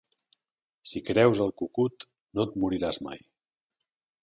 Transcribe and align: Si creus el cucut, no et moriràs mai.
Si 0.91 1.01
creus 1.09 1.43
el 1.45 1.53
cucut, 1.61 2.07
no 2.39 2.47
et 2.49 2.59
moriràs 2.65 3.03
mai. 3.11 3.25